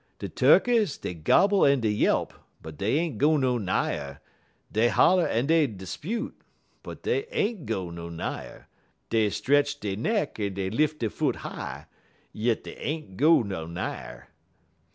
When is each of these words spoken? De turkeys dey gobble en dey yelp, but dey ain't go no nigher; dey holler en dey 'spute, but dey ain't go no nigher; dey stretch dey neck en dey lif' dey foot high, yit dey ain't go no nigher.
De 0.17 0.27
turkeys 0.27 0.97
dey 0.97 1.13
gobble 1.13 1.63
en 1.63 1.79
dey 1.81 1.91
yelp, 1.91 2.33
but 2.63 2.79
dey 2.79 2.97
ain't 2.97 3.19
go 3.19 3.37
no 3.37 3.59
nigher; 3.59 4.17
dey 4.71 4.87
holler 4.87 5.27
en 5.27 5.45
dey 5.45 5.67
'spute, 5.67 6.33
but 6.81 7.03
dey 7.03 7.27
ain't 7.29 7.67
go 7.67 7.91
no 7.91 8.09
nigher; 8.09 8.65
dey 9.11 9.29
stretch 9.29 9.79
dey 9.79 9.95
neck 9.95 10.39
en 10.39 10.55
dey 10.55 10.71
lif' 10.71 10.97
dey 10.97 11.07
foot 11.07 11.35
high, 11.45 11.85
yit 12.33 12.63
dey 12.63 12.77
ain't 12.77 13.15
go 13.15 13.43
no 13.43 13.67
nigher. 13.67 14.23